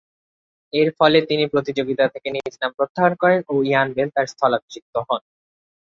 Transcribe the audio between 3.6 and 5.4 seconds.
Ian Bell তার স্থলাভিষিক্ত হন।